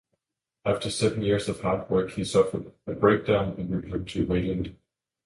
[0.65, 4.75] After seven years of hard work, he suffered a breakdown and returned to Wayland.